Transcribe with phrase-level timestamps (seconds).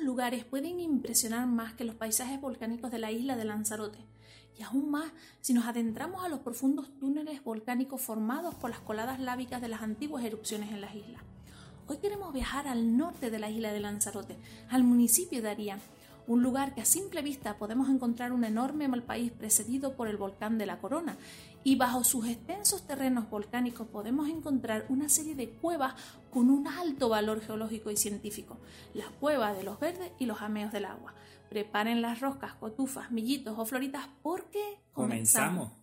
[0.00, 3.98] lugares pueden impresionar más que los paisajes volcánicos de la isla de Lanzarote,
[4.58, 9.20] y aún más si nos adentramos a los profundos túneles volcánicos formados por las coladas
[9.20, 11.22] lábicas de las antiguas erupciones en las islas.
[11.88, 14.36] Hoy queremos viajar al norte de la isla de Lanzarote,
[14.70, 15.80] al municipio de Arián,
[16.26, 20.58] un lugar que a simple vista podemos encontrar un enorme país precedido por el volcán
[20.58, 21.16] de la Corona,
[21.64, 25.94] y bajo sus extensos terrenos volcánicos podemos encontrar una serie de cuevas
[26.30, 28.58] con un alto valor geológico y científico,
[28.94, 31.14] las cuevas de los verdes y los ameos del agua.
[31.50, 35.81] Preparen las roscas, cotufas, millitos o floritas porque comenzamos.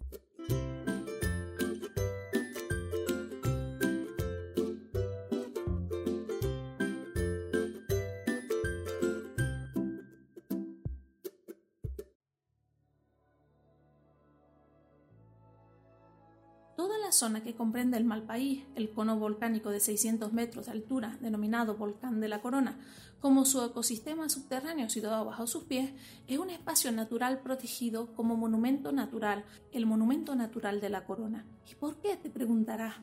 [17.11, 22.19] Zona que comprende el Malpaís, el cono volcánico de 600 metros de altura, denominado Volcán
[22.19, 22.79] de la Corona,
[23.19, 25.91] como su ecosistema subterráneo situado bajo sus pies,
[26.27, 31.45] es un espacio natural protegido como monumento natural, el Monumento Natural de la Corona.
[31.69, 32.15] ¿Y por qué?
[32.15, 32.95] te preguntarás.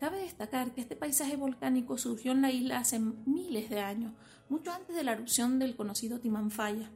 [0.00, 4.12] Cabe destacar que este paisaje volcánico surgió en la isla hace miles de años,
[4.48, 6.90] mucho antes de la erupción del conocido Timanfaya.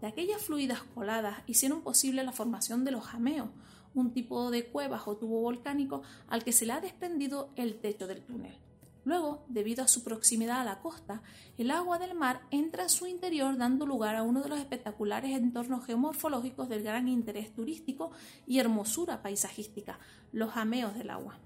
[0.00, 3.50] De aquellas fluidas coladas hicieron posible la formación de los jameos,
[3.96, 8.06] un tipo de cuevas o tubo volcánico al que se le ha desprendido el techo
[8.06, 8.56] del túnel.
[9.04, 11.22] Luego, debido a su proximidad a la costa,
[11.58, 15.30] el agua del mar entra en su interior dando lugar a uno de los espectaculares
[15.30, 18.10] entornos geomorfológicos del gran interés turístico
[18.48, 20.00] y hermosura paisajística,
[20.32, 21.38] los jameos del agua.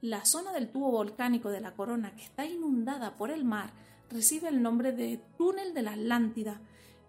[0.00, 3.72] La zona del tubo volcánico de la corona que está inundada por el mar
[4.08, 6.60] recibe el nombre de Túnel de la Atlántida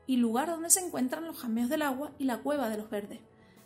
[0.08, 3.20] y lugar donde se encuentran los jameos del agua y la cueva de los verdes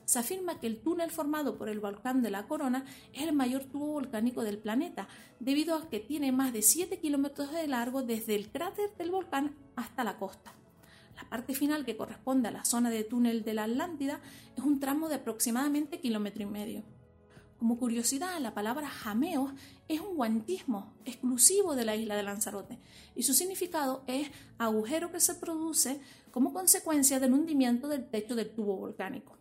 [0.05, 3.65] se afirma que el túnel formado por el volcán de la Corona es el mayor
[3.65, 5.07] tubo volcánico del planeta,
[5.39, 9.55] debido a que tiene más de 7 kilómetros de largo desde el cráter del volcán
[9.75, 10.53] hasta la costa.
[11.15, 14.19] La parte final, que corresponde a la zona de túnel de la Atlántida,
[14.55, 16.83] es un tramo de aproximadamente kilómetro y medio.
[17.57, 19.53] Como curiosidad, la palabra jameos
[19.87, 22.79] es un guantismo exclusivo de la isla de Lanzarote
[23.15, 26.01] y su significado es agujero que se produce
[26.31, 29.37] como consecuencia del hundimiento del techo del tubo volcánico.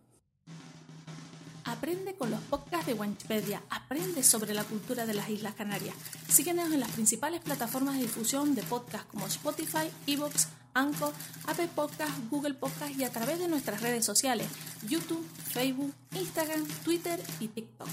[1.85, 3.63] Aprende con los podcasts de Wikipedia.
[3.69, 5.95] Aprende sobre la cultura de las Islas Canarias.
[6.31, 11.13] Síguenos en las principales plataformas de difusión de podcasts como Spotify, Evox, Anchor,
[11.47, 14.47] Apple Podcasts, Google Podcasts y a través de nuestras redes sociales,
[14.89, 15.23] YouTube,
[15.53, 17.89] Facebook, Instagram, Twitter y TikTok.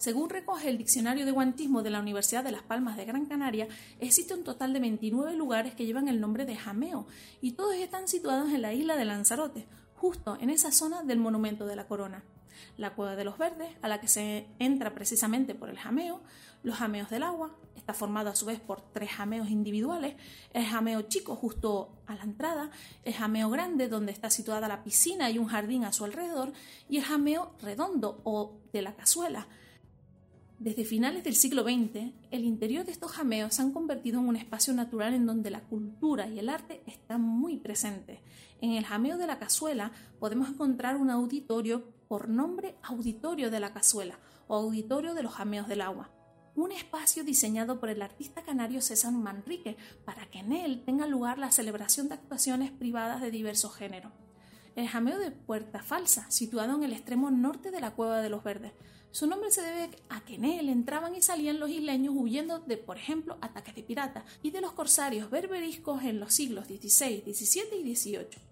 [0.00, 3.68] Según recoge el Diccionario de Guantismo de la Universidad de Las Palmas de Gran Canaria,
[3.98, 7.06] existe un total de 29 lugares que llevan el nombre de Jameo
[7.42, 9.66] y todos están situados en la isla de Lanzarote,
[9.96, 12.24] justo en esa zona del Monumento de la Corona.
[12.78, 16.22] La Cueva de los Verdes, a la que se entra precisamente por el jameo,
[16.62, 20.16] los jameos del agua, está formado a su vez por tres jameos individuales,
[20.54, 22.70] el jameo chico justo a la entrada,
[23.04, 26.54] el jameo grande donde está situada la piscina y un jardín a su alrededor,
[26.88, 29.46] y el jameo redondo o de la cazuela,
[30.60, 34.36] desde finales del siglo XX, el interior de estos jameos se han convertido en un
[34.36, 38.20] espacio natural en donde la cultura y el arte están muy presentes.
[38.60, 43.72] En el jameo de la cazuela podemos encontrar un auditorio por nombre Auditorio de la
[43.72, 44.18] Cazuela
[44.48, 46.10] o Auditorio de los Jameos del Agua,
[46.54, 51.38] un espacio diseñado por el artista canario César Manrique para que en él tenga lugar
[51.38, 54.12] la celebración de actuaciones privadas de diversos géneros.
[54.76, 58.44] El jameo de Puerta Falsa, situado en el extremo norte de la Cueva de los
[58.44, 58.72] Verdes,
[59.10, 62.76] su nombre se debe a que en él entraban y salían los isleños huyendo de,
[62.76, 67.80] por ejemplo, ataques de piratas y de los corsarios berberiscos en los siglos XVI, XVII
[67.82, 68.50] y XVIII.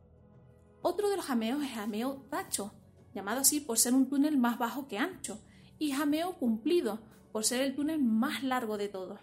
[0.82, 2.72] Otro de los jameos es Jameo Tacho,
[3.14, 5.40] llamado así por ser un túnel más bajo que ancho,
[5.78, 7.00] y Jameo Cumplido,
[7.30, 9.20] por ser el túnel más largo de todos.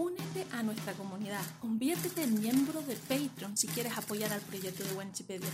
[0.00, 4.94] Únete a nuestra comunidad, conviértete en miembro de Patreon si quieres apoyar al proyecto de
[4.94, 5.50] Wikipedia.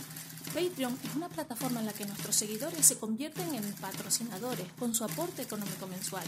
[0.53, 5.03] Patreon es una plataforma en la que nuestros seguidores se convierten en patrocinadores con su
[5.03, 6.23] aporte económico mensual.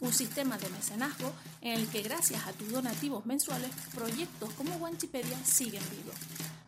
[0.00, 5.36] Un sistema de mecenazgo en el que gracias a tus donativos mensuales, proyectos como Wikipedia
[5.44, 6.16] siguen vivos.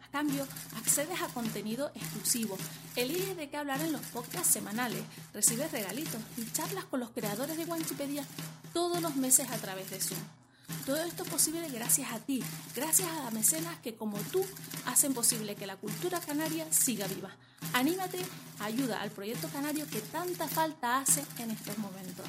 [0.04, 0.46] A cambio,
[0.76, 2.58] accedes a contenido exclusivo,
[2.94, 5.02] eliges de qué hablar en los podcasts semanales,
[5.32, 8.22] recibes regalitos y charlas con los creadores de Wikipedia
[8.74, 10.39] todos los meses a través de Zoom.
[10.86, 12.42] Todo esto es posible gracias a ti,
[12.74, 14.44] gracias a las mecenas que como tú
[14.86, 17.30] hacen posible que la cultura canaria siga viva.
[17.72, 18.18] Anímate,
[18.58, 22.26] ayuda al proyecto canario que tanta falta hace en estos momentos.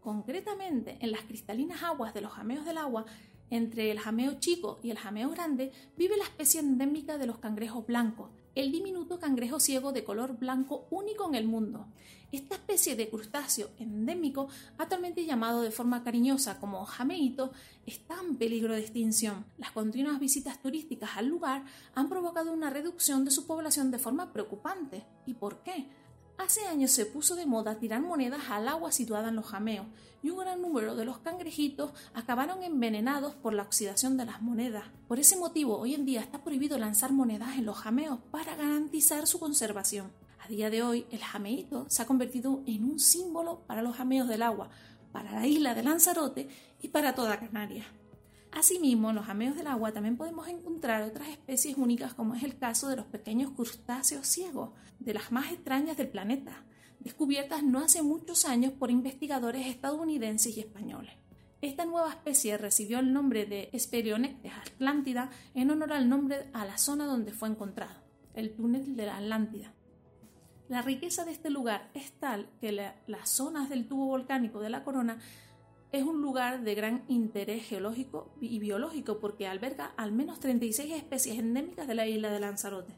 [0.00, 3.06] Concretamente, en las cristalinas aguas de los jameos del agua,
[3.50, 7.86] entre el jameo chico y el jameo grande, vive la especie endémica de los cangrejos
[7.86, 11.86] blancos, el diminuto cangrejo ciego de color blanco único en el mundo.
[12.32, 17.52] Esta especie de crustáceo endémico, actualmente llamado de forma cariñosa como jameito,
[17.86, 19.44] está en peligro de extinción.
[19.56, 21.64] Las continuas visitas turísticas al lugar
[21.94, 25.04] han provocado una reducción de su población de forma preocupante.
[25.26, 25.86] ¿Y por qué?
[26.36, 29.86] Hace años se puso de moda tirar monedas al agua situada en los jameos
[30.22, 34.84] y un gran número de los cangrejitos acabaron envenenados por la oxidación de las monedas.
[35.06, 39.26] Por ese motivo, hoy en día está prohibido lanzar monedas en los jameos para garantizar
[39.26, 40.10] su conservación.
[40.44, 44.28] A día de hoy, el jameito se ha convertido en un símbolo para los jameos
[44.28, 44.70] del agua,
[45.12, 46.48] para la isla de Lanzarote
[46.82, 47.86] y para toda Canarias.
[48.54, 52.56] Asimismo, en los jameos del agua también podemos encontrar otras especies únicas como es el
[52.56, 54.70] caso de los pequeños crustáceos ciegos,
[55.00, 56.62] de las más extrañas del planeta,
[57.00, 61.14] descubiertas no hace muchos años por investigadores estadounidenses y españoles.
[61.62, 66.78] Esta nueva especie recibió el nombre de Sperionectes atlántida en honor al nombre a la
[66.78, 68.04] zona donde fue encontrado,
[68.34, 69.72] el túnel de la Atlántida.
[70.68, 74.84] La riqueza de este lugar es tal que las zonas del tubo volcánico de la
[74.84, 75.18] corona
[75.98, 81.38] es un lugar de gran interés geológico y biológico porque alberga al menos 36 especies
[81.38, 82.94] endémicas de la isla de Lanzarote.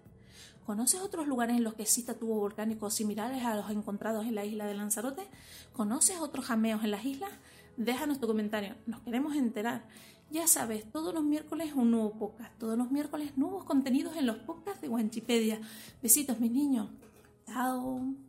[0.65, 4.45] ¿Conoces otros lugares en los que exista tubo volcánicos similares a los encontrados en la
[4.45, 5.23] isla de Lanzarote?
[5.73, 7.31] ¿Conoces otros jameos en las islas?
[7.77, 9.87] Déjanos tu comentario, nos queremos enterar.
[10.31, 14.39] Ya sabes, todos los miércoles un nuevo podcast, todos los miércoles nuevos contenidos en los
[14.39, 15.61] podcasts de Wikipedia.
[16.03, 16.89] Besitos, mis niños.
[17.47, 18.26] Chao.